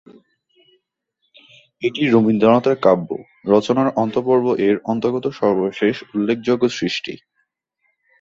এটি 1.81 2.01
রবীন্দ্রনাথের 2.07 2.75
কাব্য 2.85 3.09
রচনার 3.45 3.87
"অন্ত্যপর্ব"-এর 3.95 4.75
অন্তর্গত 4.91 5.25
সর্বশেষ 5.39 5.95
উল্লেখযোগ্য 6.13 6.63
সৃষ্টি। 6.77 7.13